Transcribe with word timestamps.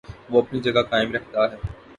وہ 0.29 0.41
اپنی 0.41 0.59
جگہ 0.59 0.81
قائم 0.89 1.11
رہتا 1.11 1.51
ہے۔ 1.51 1.57